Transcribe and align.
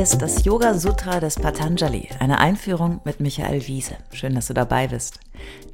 Ist 0.00 0.22
das 0.22 0.46
Yoga 0.46 0.78
Sutra 0.78 1.20
des 1.20 1.34
Patanjali, 1.34 2.08
eine 2.20 2.38
Einführung 2.38 3.02
mit 3.04 3.20
Michael 3.20 3.66
Wiese. 3.66 3.98
Schön, 4.14 4.34
dass 4.34 4.46
du 4.46 4.54
dabei 4.54 4.88
bist. 4.88 5.20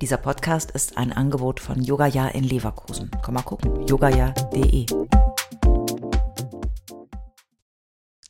Dieser 0.01 0.17
Podcast 0.17 0.73
ist 0.73 0.99
ein 0.99 1.13
Angebot 1.13 1.61
von 1.61 1.81
Yogaya 1.81 2.27
in 2.31 2.43
Leverkusen. 2.43 3.09
Komm 3.23 3.35
mal 3.35 3.43
gucken, 3.43 3.87
yogaya.de. 3.87 4.87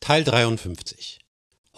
Teil 0.01 0.25
53. 0.25 1.19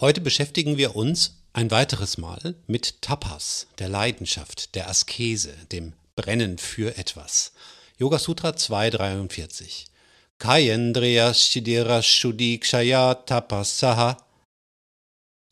Heute 0.01 0.19
beschäftigen 0.19 0.75
wir 0.75 0.97
uns 0.97 1.37
ein 1.53 1.71
weiteres 1.71 2.17
Mal 2.17 2.55
mit 2.67 3.01
Tapas, 3.01 3.67
der 3.77 3.87
Leidenschaft, 3.87 4.75
der 4.75 4.89
Askese, 4.89 5.53
dem 5.71 5.93
Brennen 6.17 6.57
für 6.57 6.97
etwas. 6.97 7.53
Yoga 7.97 8.19
Sutra 8.19 8.53
243. 8.53 9.85
Kayendriya 10.39 11.33
Shidira 11.33 12.01
Shudikshaya 12.01 13.13
Tapasaha. 13.25 14.15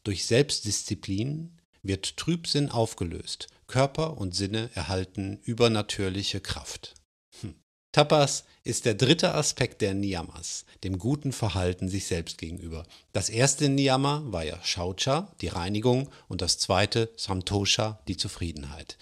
Durch 0.05 0.25
Selbstdisziplin 0.25 1.59
wird 1.83 2.15
Trübsinn 2.15 2.71
aufgelöst, 2.71 3.49
Körper 3.67 4.17
und 4.17 4.33
Sinne 4.33 4.69
erhalten 4.75 5.41
übernatürliche 5.43 6.39
Kraft. 6.39 6.93
Hm. 7.41 7.55
Tapas 7.91 8.45
ist 8.63 8.85
der 8.85 8.93
dritte 8.93 9.33
Aspekt 9.33 9.81
der 9.81 9.93
Niyamas, 9.93 10.63
dem 10.85 10.99
guten 10.99 11.33
Verhalten 11.33 11.89
sich 11.89 12.05
selbst 12.05 12.37
gegenüber. 12.37 12.85
Das 13.11 13.27
erste 13.27 13.67
Niyama 13.67 14.23
war 14.27 14.45
ja 14.45 14.57
Shaucha, 14.63 15.35
die 15.41 15.49
Reinigung, 15.49 16.09
und 16.29 16.41
das 16.41 16.59
zweite 16.59 17.11
Samtosha, 17.17 17.99
die 18.07 18.15
Zufriedenheit. 18.15 18.97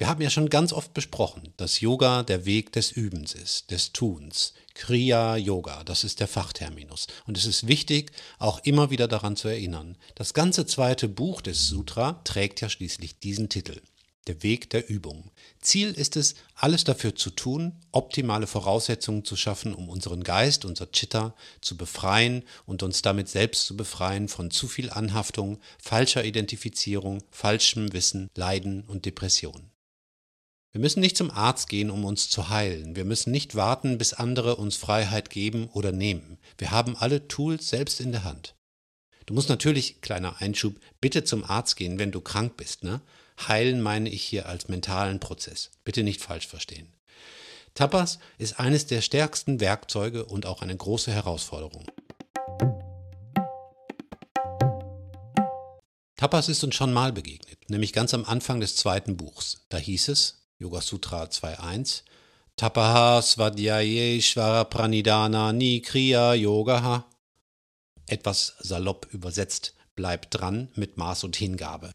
Wir 0.00 0.08
haben 0.08 0.22
ja 0.22 0.30
schon 0.30 0.48
ganz 0.48 0.72
oft 0.72 0.94
besprochen, 0.94 1.52
dass 1.58 1.82
Yoga 1.82 2.22
der 2.22 2.46
Weg 2.46 2.72
des 2.72 2.90
Übens 2.90 3.34
ist, 3.34 3.70
des 3.70 3.92
Tuns. 3.92 4.54
Kriya 4.72 5.36
Yoga, 5.36 5.84
das 5.84 6.04
ist 6.04 6.20
der 6.20 6.26
Fachterminus. 6.26 7.06
Und 7.26 7.36
es 7.36 7.44
ist 7.44 7.66
wichtig, 7.66 8.10
auch 8.38 8.60
immer 8.64 8.90
wieder 8.90 9.08
daran 9.08 9.36
zu 9.36 9.48
erinnern. 9.48 9.98
Das 10.14 10.32
ganze 10.32 10.64
zweite 10.64 11.06
Buch 11.06 11.42
des 11.42 11.68
Sutra 11.68 12.14
trägt 12.24 12.62
ja 12.62 12.70
schließlich 12.70 13.18
diesen 13.18 13.50
Titel. 13.50 13.82
Der 14.26 14.42
Weg 14.42 14.70
der 14.70 14.88
Übung. 14.88 15.32
Ziel 15.60 15.90
ist 15.90 16.16
es, 16.16 16.34
alles 16.54 16.84
dafür 16.84 17.14
zu 17.14 17.28
tun, 17.28 17.74
optimale 17.92 18.46
Voraussetzungen 18.46 19.26
zu 19.26 19.36
schaffen, 19.36 19.74
um 19.74 19.90
unseren 19.90 20.24
Geist, 20.24 20.64
unser 20.64 20.90
Chitta, 20.92 21.34
zu 21.60 21.76
befreien 21.76 22.44
und 22.64 22.82
uns 22.82 23.02
damit 23.02 23.28
selbst 23.28 23.66
zu 23.66 23.76
befreien 23.76 24.28
von 24.28 24.50
zu 24.50 24.66
viel 24.66 24.88
Anhaftung, 24.88 25.58
falscher 25.78 26.24
Identifizierung, 26.24 27.22
falschem 27.30 27.92
Wissen, 27.92 28.30
Leiden 28.34 28.84
und 28.84 29.04
Depression. 29.04 29.70
Wir 30.72 30.80
müssen 30.80 31.00
nicht 31.00 31.16
zum 31.16 31.32
Arzt 31.32 31.68
gehen, 31.68 31.90
um 31.90 32.04
uns 32.04 32.30
zu 32.30 32.48
heilen. 32.48 32.94
Wir 32.94 33.04
müssen 33.04 33.32
nicht 33.32 33.56
warten, 33.56 33.98
bis 33.98 34.12
andere 34.12 34.54
uns 34.54 34.76
Freiheit 34.76 35.28
geben 35.28 35.68
oder 35.72 35.90
nehmen. 35.90 36.38
Wir 36.58 36.70
haben 36.70 36.96
alle 36.96 37.26
Tools 37.26 37.68
selbst 37.68 38.00
in 38.00 38.12
der 38.12 38.22
Hand. 38.22 38.54
Du 39.26 39.34
musst 39.34 39.48
natürlich, 39.48 40.00
kleiner 40.00 40.40
Einschub, 40.40 40.76
bitte 41.00 41.24
zum 41.24 41.42
Arzt 41.42 41.76
gehen, 41.76 41.98
wenn 41.98 42.12
du 42.12 42.20
krank 42.20 42.56
bist. 42.56 42.84
Ne? 42.84 43.00
Heilen 43.48 43.80
meine 43.80 44.10
ich 44.10 44.22
hier 44.22 44.46
als 44.46 44.68
mentalen 44.68 45.18
Prozess. 45.18 45.72
Bitte 45.82 46.04
nicht 46.04 46.20
falsch 46.20 46.46
verstehen. 46.46 46.92
Tapas 47.74 48.20
ist 48.38 48.60
eines 48.60 48.86
der 48.86 49.00
stärksten 49.00 49.58
Werkzeuge 49.58 50.24
und 50.24 50.46
auch 50.46 50.62
eine 50.62 50.76
große 50.76 51.10
Herausforderung. 51.12 51.84
Tapas 56.14 56.48
ist 56.48 56.62
uns 56.62 56.76
schon 56.76 56.92
mal 56.92 57.12
begegnet, 57.12 57.58
nämlich 57.70 57.92
ganz 57.92 58.14
am 58.14 58.24
Anfang 58.24 58.60
des 58.60 58.76
zweiten 58.76 59.16
Buchs. 59.16 59.64
Da 59.68 59.78
hieß 59.78 60.08
es, 60.08 60.39
Yoga 60.60 60.82
Sutra 60.82 61.24
2.1. 61.24 62.02
Tapaha 62.54 63.22
Svadhyayeshvara 63.22 64.64
Pranidana 64.64 65.54
Nikriya 65.54 66.34
Yogaha. 66.34 67.06
Etwas 68.06 68.56
salopp 68.60 69.06
übersetzt, 69.10 69.74
bleibt 69.96 70.34
dran 70.34 70.68
mit 70.74 70.98
Maß 70.98 71.24
und 71.24 71.36
Hingabe. 71.36 71.92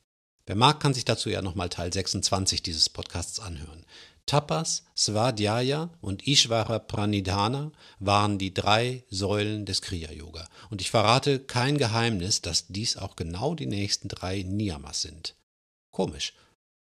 Wer 0.47 0.55
mag, 0.55 0.79
kann 0.79 0.95
sich 0.95 1.05
dazu 1.05 1.29
ja 1.29 1.43
nochmal 1.43 1.69
Teil 1.69 1.93
26 1.93 2.63
dieses 2.63 2.89
Podcasts 2.89 3.39
anhören. 3.39 3.85
Tapas, 4.25 4.85
Svadhyaya 4.97 5.91
und 6.01 6.27
Ishvara 6.27 6.79
Pranidhana 6.79 7.71
waren 7.99 8.39
die 8.39 8.55
drei 8.55 9.03
Säulen 9.11 9.67
des 9.67 9.83
Kriya-Yoga. 9.83 10.49
Und 10.71 10.81
ich 10.81 10.89
verrate 10.89 11.39
kein 11.39 11.77
Geheimnis, 11.77 12.41
dass 12.41 12.65
dies 12.65 12.97
auch 12.97 13.15
genau 13.15 13.53
die 13.53 13.67
nächsten 13.67 14.07
drei 14.07 14.41
Niyamas 14.41 15.03
sind. 15.03 15.35
Komisch, 15.91 16.33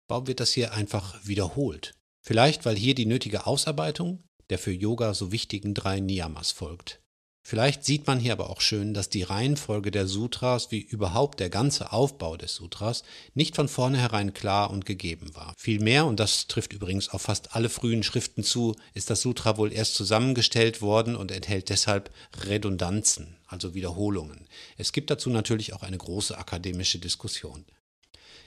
Warum 0.08 0.26
wird 0.26 0.40
das 0.40 0.52
hier 0.52 0.72
einfach 0.72 1.18
wiederholt? 1.24 1.94
Vielleicht, 2.20 2.64
weil 2.64 2.76
hier 2.76 2.94
die 2.94 3.06
nötige 3.06 3.46
Ausarbeitung 3.46 4.22
der 4.50 4.58
für 4.58 4.72
Yoga 4.72 5.14
so 5.14 5.32
wichtigen 5.32 5.74
drei 5.74 6.00
Niyamas 6.00 6.52
folgt. 6.52 7.00
Vielleicht 7.48 7.84
sieht 7.84 8.08
man 8.08 8.18
hier 8.18 8.32
aber 8.32 8.50
auch 8.50 8.60
schön, 8.60 8.92
dass 8.92 9.08
die 9.08 9.22
Reihenfolge 9.22 9.92
der 9.92 10.08
Sutras 10.08 10.72
wie 10.72 10.80
überhaupt 10.80 11.38
der 11.38 11.48
ganze 11.48 11.92
Aufbau 11.92 12.36
des 12.36 12.56
Sutras 12.56 13.04
nicht 13.34 13.54
von 13.54 13.68
vornherein 13.68 14.34
klar 14.34 14.70
und 14.70 14.84
gegeben 14.84 15.32
war. 15.36 15.54
Vielmehr, 15.56 16.06
und 16.06 16.18
das 16.18 16.48
trifft 16.48 16.72
übrigens 16.72 17.08
auf 17.08 17.22
fast 17.22 17.54
alle 17.54 17.68
frühen 17.68 18.02
Schriften 18.02 18.42
zu, 18.42 18.74
ist 18.94 19.10
das 19.10 19.20
Sutra 19.20 19.58
wohl 19.58 19.72
erst 19.72 19.94
zusammengestellt 19.94 20.82
worden 20.82 21.14
und 21.14 21.30
enthält 21.30 21.68
deshalb 21.68 22.10
Redundanzen, 22.48 23.36
also 23.46 23.74
Wiederholungen. 23.74 24.48
Es 24.76 24.90
gibt 24.90 25.10
dazu 25.10 25.30
natürlich 25.30 25.72
auch 25.72 25.84
eine 25.84 25.98
große 25.98 26.36
akademische 26.36 26.98
Diskussion. 26.98 27.64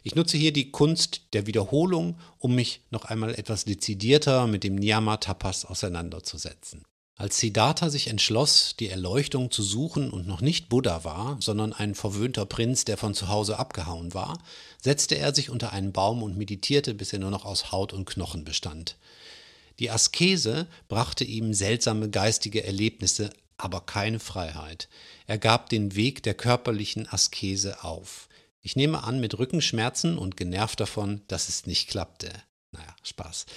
Ich 0.04 0.16
nutze 0.16 0.38
hier 0.38 0.54
die 0.54 0.72
Kunst 0.72 1.22
der 1.34 1.48
Wiederholung, 1.48 2.18
um 2.38 2.56
mich 2.56 2.82
noch 2.90 3.06
einmal 3.06 3.36
etwas 3.36 3.66
dezidierter 3.66 4.48
mit 4.48 4.64
dem 4.64 4.76
Niyama-Tapas 4.76 5.66
auseinanderzusetzen. 5.66 6.84
Als 7.20 7.38
Siddhartha 7.38 7.90
sich 7.90 8.08
entschloss, 8.08 8.78
die 8.80 8.88
Erleuchtung 8.88 9.52
zu 9.52 9.62
suchen 9.62 10.10
und 10.10 10.26
noch 10.26 10.40
nicht 10.40 10.70
Buddha 10.70 11.04
war, 11.04 11.36
sondern 11.42 11.74
ein 11.74 11.94
verwöhnter 11.94 12.46
Prinz, 12.46 12.86
der 12.86 12.96
von 12.96 13.14
zu 13.14 13.28
Hause 13.28 13.60
abgehauen 13.60 14.14
war, 14.14 14.40
setzte 14.82 15.18
er 15.18 15.36
sich 15.36 15.50
unter 15.50 15.74
einen 15.74 15.92
Baum 15.92 16.24
und 16.24 16.38
meditierte, 16.38 16.94
bis 16.94 17.12
er 17.12 17.20
nur 17.20 17.30
noch 17.30 17.44
aus 17.44 17.74
Haut 17.74 17.92
und 17.92 18.06
Knochen 18.06 18.46
bestand. 18.46 18.96
Die 19.80 19.92
Askese 19.92 20.66
brachte 20.88 21.26
ihm 21.26 21.54
seltsame 21.54 22.10
geistige 22.10 22.64
Erlebnisse, 22.64 23.32
aber 23.58 23.82
keine 23.82 24.20
Freiheit. 24.20 24.88
Er 25.28 25.38
gab 25.38 25.68
den 25.68 25.96
Weg 25.96 26.24
der 26.24 26.36
körperlichen 26.36 27.06
Askese 27.06 27.84
auf. 27.84 28.29
Ich 28.70 28.76
nehme 28.76 29.04
an, 29.04 29.20
mit 29.20 29.40
Rückenschmerzen 29.40 30.16
und 30.20 30.38
genervt 30.38 30.80
davon, 30.80 31.24
dass 31.28 31.50
es 31.50 31.66
nicht 31.66 31.90
klappte. 31.90 32.32
Naja, 32.72 32.96
Spaß. 33.02 33.48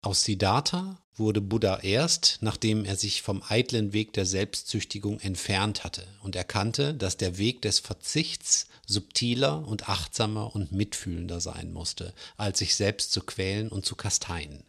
Aus 0.00 0.24
Siddhartha 0.24 0.98
wurde 1.14 1.42
Buddha 1.42 1.80
erst, 1.80 2.38
nachdem 2.40 2.86
er 2.86 2.96
sich 2.96 3.20
vom 3.20 3.42
eitlen 3.46 3.92
Weg 3.92 4.14
der 4.14 4.24
Selbstzüchtigung 4.24 5.20
entfernt 5.20 5.84
hatte 5.84 6.06
und 6.22 6.36
erkannte, 6.36 6.94
dass 6.94 7.18
der 7.18 7.36
Weg 7.36 7.60
des 7.60 7.80
Verzichts 7.80 8.66
subtiler 8.86 9.68
und 9.68 9.90
achtsamer 9.90 10.54
und 10.54 10.72
mitfühlender 10.72 11.42
sein 11.42 11.70
musste, 11.70 12.14
als 12.38 12.60
sich 12.60 12.76
selbst 12.76 13.12
zu 13.12 13.20
quälen 13.20 13.68
und 13.68 13.84
zu 13.84 13.94
kasteien. 13.94 14.64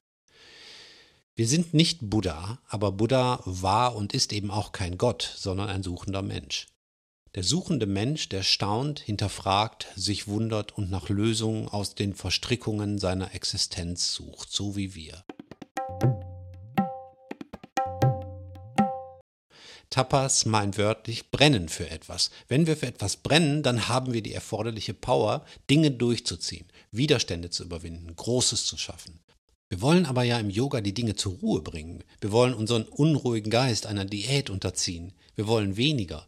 Wir 1.34 1.48
sind 1.48 1.74
nicht 1.74 2.00
Buddha, 2.02 2.60
aber 2.68 2.92
Buddha 2.92 3.42
war 3.46 3.96
und 3.96 4.14
ist 4.14 4.34
eben 4.34 4.52
auch 4.52 4.74
kein 4.74 4.98
Gott, 4.98 5.34
sondern 5.38 5.70
ein 5.70 5.82
suchender 5.82 6.24
Mensch. 6.24 6.68
Der 7.36 7.44
suchende 7.44 7.86
Mensch, 7.86 8.30
der 8.30 8.44
staunt, 8.44 9.02
hinterfragt, 9.02 9.88
sich 9.98 10.30
wundert 10.30 10.78
und 10.78 10.90
nach 10.90 11.10
Lösungen 11.10 11.68
aus 11.68 11.94
den 11.94 12.16
Verstrickungen 12.16 12.98
seiner 12.98 13.36
Existenz 13.36 14.14
sucht, 14.14 14.54
so 14.54 14.78
wie 14.78 14.96
wir. 14.96 15.26
Tapas 19.90 20.46
meint 20.46 20.78
wörtlich 20.78 21.30
brennen 21.30 21.68
für 21.68 21.90
etwas. 21.90 22.32
Wenn 22.48 22.68
wir 22.68 22.78
für 22.78 22.88
etwas 22.88 23.18
brennen, 23.18 23.64
dann 23.64 23.90
haben 23.90 24.14
wir 24.14 24.22
die 24.22 24.34
erforderliche 24.34 24.94
Power, 24.94 25.46
Dinge 25.70 25.92
durchzuziehen, 25.92 26.68
Widerstände 26.92 27.50
zu 27.50 27.66
überwinden, 27.66 28.16
Großes 28.16 28.66
zu 28.66 28.78
schaffen. 28.78 29.20
Wir 29.68 29.82
wollen 29.82 30.06
aber 30.06 30.24
ja 30.24 30.40
im 30.40 30.50
Yoga 30.50 30.80
die 30.80 30.94
Dinge 30.94 31.16
zur 31.16 31.34
Ruhe 31.34 31.62
bringen. 31.62 32.02
Wir 32.22 32.32
wollen 32.32 32.54
unseren 32.54 32.84
unruhigen 32.84 33.50
Geist 33.50 33.88
einer 33.88 34.06
Diät 34.06 34.50
unterziehen. 34.50 35.12
Wir 35.36 35.48
wollen 35.48 35.76
weniger. 35.76 36.26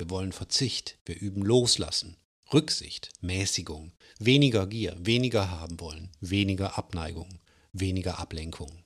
Wir 0.00 0.08
wollen 0.08 0.32
Verzicht, 0.32 0.96
wir 1.04 1.20
üben 1.20 1.42
Loslassen, 1.42 2.16
Rücksicht, 2.54 3.10
Mäßigung, 3.20 3.92
weniger 4.18 4.66
Gier, 4.66 4.96
weniger 4.98 5.50
haben 5.50 5.78
wollen, 5.78 6.08
weniger 6.22 6.78
Abneigung, 6.78 7.28
weniger 7.74 8.18
Ablenkung. 8.18 8.82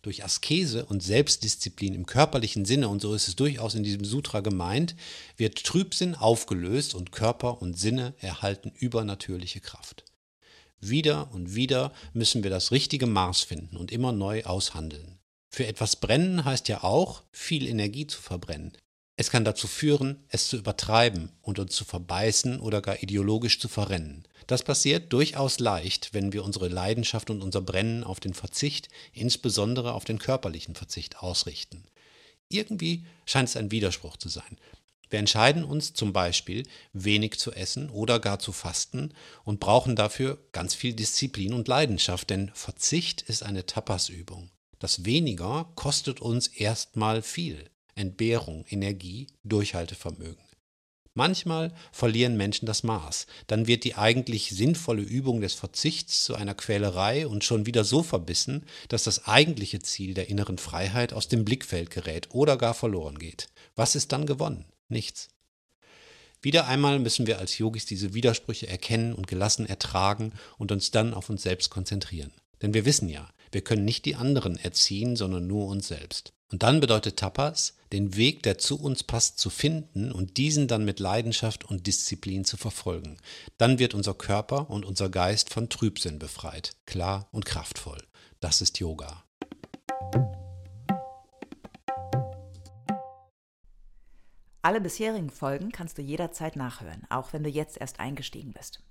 Durch 0.00 0.24
Askese 0.24 0.86
und 0.86 1.02
Selbstdisziplin 1.02 1.92
im 1.92 2.06
körperlichen 2.06 2.64
Sinne, 2.64 2.88
und 2.88 3.02
so 3.02 3.12
ist 3.12 3.28
es 3.28 3.36
durchaus 3.36 3.74
in 3.74 3.82
diesem 3.82 4.06
Sutra 4.06 4.40
gemeint, 4.40 4.96
wird 5.36 5.64
Trübsinn 5.64 6.14
aufgelöst 6.14 6.94
und 6.94 7.12
Körper 7.12 7.60
und 7.60 7.78
Sinne 7.78 8.14
erhalten 8.18 8.72
übernatürliche 8.74 9.60
Kraft. 9.60 10.06
Wieder 10.80 11.30
und 11.34 11.54
wieder 11.54 11.92
müssen 12.14 12.42
wir 12.42 12.50
das 12.50 12.70
richtige 12.72 13.06
Maß 13.06 13.42
finden 13.42 13.76
und 13.76 13.92
immer 13.92 14.12
neu 14.12 14.44
aushandeln. 14.44 15.18
Für 15.50 15.66
etwas 15.66 15.96
brennen 15.96 16.46
heißt 16.46 16.68
ja 16.68 16.82
auch, 16.82 17.22
viel 17.32 17.66
Energie 17.66 18.06
zu 18.06 18.22
verbrennen, 18.22 18.72
es 19.22 19.30
kann 19.30 19.44
dazu 19.44 19.68
führen, 19.68 20.24
es 20.30 20.48
zu 20.48 20.56
übertreiben 20.56 21.30
und 21.42 21.60
uns 21.60 21.76
zu 21.76 21.84
verbeißen 21.84 22.58
oder 22.58 22.82
gar 22.82 23.04
ideologisch 23.04 23.60
zu 23.60 23.68
verrennen. 23.68 24.26
Das 24.48 24.64
passiert 24.64 25.12
durchaus 25.12 25.60
leicht, 25.60 26.12
wenn 26.12 26.32
wir 26.32 26.42
unsere 26.42 26.66
Leidenschaft 26.66 27.30
und 27.30 27.40
unser 27.40 27.60
Brennen 27.60 28.02
auf 28.02 28.18
den 28.18 28.34
Verzicht, 28.34 28.88
insbesondere 29.12 29.92
auf 29.92 30.04
den 30.04 30.18
körperlichen 30.18 30.74
Verzicht, 30.74 31.18
ausrichten. 31.18 31.84
Irgendwie 32.48 33.06
scheint 33.24 33.48
es 33.48 33.56
ein 33.56 33.70
Widerspruch 33.70 34.16
zu 34.16 34.28
sein. 34.28 34.58
Wir 35.08 35.20
entscheiden 35.20 35.62
uns 35.62 35.94
zum 35.94 36.12
Beispiel, 36.12 36.66
wenig 36.92 37.38
zu 37.38 37.52
essen 37.52 37.90
oder 37.90 38.18
gar 38.18 38.40
zu 38.40 38.50
fasten 38.50 39.14
und 39.44 39.60
brauchen 39.60 39.94
dafür 39.94 40.38
ganz 40.50 40.74
viel 40.74 40.94
Disziplin 40.94 41.52
und 41.52 41.68
Leidenschaft, 41.68 42.28
denn 42.28 42.50
Verzicht 42.54 43.22
ist 43.22 43.44
eine 43.44 43.66
Tapasübung. 43.66 44.50
Das 44.80 45.04
Weniger 45.04 45.70
kostet 45.76 46.20
uns 46.20 46.48
erstmal 46.48 47.22
viel. 47.22 47.70
Entbehrung, 47.94 48.64
Energie, 48.68 49.26
Durchhaltevermögen. 49.44 50.44
Manchmal 51.14 51.74
verlieren 51.92 52.38
Menschen 52.38 52.64
das 52.64 52.84
Maß. 52.84 53.26
Dann 53.46 53.66
wird 53.66 53.84
die 53.84 53.96
eigentlich 53.96 54.48
sinnvolle 54.50 55.02
Übung 55.02 55.42
des 55.42 55.52
Verzichts 55.52 56.24
zu 56.24 56.34
einer 56.34 56.54
Quälerei 56.54 57.26
und 57.26 57.44
schon 57.44 57.66
wieder 57.66 57.84
so 57.84 58.02
verbissen, 58.02 58.64
dass 58.88 59.04
das 59.04 59.26
eigentliche 59.26 59.80
Ziel 59.80 60.14
der 60.14 60.30
inneren 60.30 60.56
Freiheit 60.56 61.12
aus 61.12 61.28
dem 61.28 61.44
Blickfeld 61.44 61.90
gerät 61.90 62.28
oder 62.30 62.56
gar 62.56 62.72
verloren 62.72 63.18
geht. 63.18 63.48
Was 63.76 63.94
ist 63.94 64.12
dann 64.12 64.24
gewonnen? 64.24 64.64
Nichts. 64.88 65.28
Wieder 66.40 66.66
einmal 66.66 66.98
müssen 66.98 67.26
wir 67.26 67.38
als 67.38 67.58
Yogis 67.58 67.84
diese 67.84 68.14
Widersprüche 68.14 68.66
erkennen 68.66 69.14
und 69.14 69.26
gelassen 69.26 69.66
ertragen 69.66 70.32
und 70.56 70.72
uns 70.72 70.90
dann 70.90 71.12
auf 71.14 71.28
uns 71.28 71.42
selbst 71.42 71.70
konzentrieren. 71.70 72.32
Denn 72.62 72.72
wir 72.72 72.86
wissen 72.86 73.08
ja, 73.08 73.30
wir 73.52 73.60
können 73.60 73.84
nicht 73.84 74.06
die 74.06 74.16
anderen 74.16 74.56
erziehen, 74.56 75.14
sondern 75.14 75.46
nur 75.46 75.66
uns 75.66 75.88
selbst. 75.88 76.32
Und 76.52 76.62
dann 76.62 76.80
bedeutet 76.80 77.18
Tapas, 77.18 77.78
den 77.92 78.14
Weg, 78.14 78.42
der 78.42 78.58
zu 78.58 78.78
uns 78.78 79.02
passt, 79.02 79.38
zu 79.38 79.48
finden 79.48 80.12
und 80.12 80.36
diesen 80.36 80.68
dann 80.68 80.84
mit 80.84 81.00
Leidenschaft 81.00 81.64
und 81.64 81.86
Disziplin 81.86 82.44
zu 82.44 82.58
verfolgen. 82.58 83.16
Dann 83.56 83.78
wird 83.78 83.94
unser 83.94 84.12
Körper 84.12 84.68
und 84.68 84.84
unser 84.84 85.08
Geist 85.08 85.48
von 85.48 85.70
Trübsinn 85.70 86.18
befreit, 86.18 86.76
klar 86.84 87.26
und 87.32 87.46
kraftvoll. 87.46 88.02
Das 88.40 88.60
ist 88.60 88.78
Yoga. 88.78 89.24
Alle 94.60 94.82
bisherigen 94.82 95.30
Folgen 95.30 95.72
kannst 95.72 95.96
du 95.96 96.02
jederzeit 96.02 96.54
nachhören, 96.54 97.06
auch 97.08 97.32
wenn 97.32 97.42
du 97.42 97.48
jetzt 97.48 97.78
erst 97.80 97.98
eingestiegen 97.98 98.52
bist. 98.52 98.82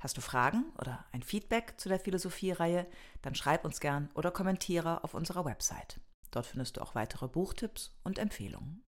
Hast 0.00 0.16
du 0.16 0.20
Fragen 0.20 0.64
oder 0.78 1.04
ein 1.12 1.22
Feedback 1.22 1.74
zu 1.76 1.88
der 1.88 2.00
Philosophie-Reihe, 2.00 2.84
dann 3.22 3.36
schreib 3.36 3.64
uns 3.64 3.78
gern 3.78 4.10
oder 4.14 4.32
kommentiere 4.32 5.04
auf 5.04 5.14
unserer 5.14 5.44
Website. 5.44 6.00
Dort 6.30 6.46
findest 6.46 6.76
du 6.76 6.82
auch 6.82 6.94
weitere 6.94 7.28
Buchtipps 7.28 7.94
und 8.04 8.18
Empfehlungen. 8.18 8.85